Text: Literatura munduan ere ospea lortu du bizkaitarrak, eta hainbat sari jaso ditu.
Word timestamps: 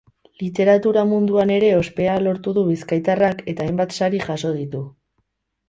Literatura 0.43 1.03
munduan 1.09 1.53
ere 1.57 1.69
ospea 1.81 2.17
lortu 2.29 2.55
du 2.57 2.65
bizkaitarrak, 2.71 3.47
eta 3.55 3.67
hainbat 3.69 3.97
sari 4.01 4.25
jaso 4.27 4.57
ditu. 4.59 4.85